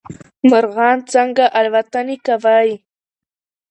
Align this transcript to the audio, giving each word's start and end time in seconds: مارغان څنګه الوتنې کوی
مارغان 0.49 0.97
څنګه 1.13 1.45
الوتنې 1.59 2.17
کوی 2.25 2.69